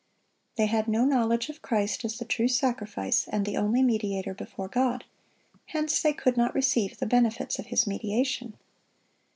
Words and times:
They 0.55 0.65
had 0.65 0.87
no 0.87 1.05
knowledge 1.05 1.47
of 1.49 1.61
Christ 1.61 2.03
as 2.05 2.17
the 2.17 2.25
true 2.25 2.47
sacrifice 2.47 3.27
and 3.27 3.45
the 3.45 3.55
only 3.55 3.83
mediator 3.83 4.33
before 4.33 4.67
God; 4.67 5.03
hence 5.67 6.01
they 6.01 6.11
could 6.11 6.35
not 6.35 6.55
receive 6.55 6.97
the 6.97 7.05
benefits 7.05 7.59
of 7.59 7.67
His 7.67 7.85
mediation. 7.85 8.57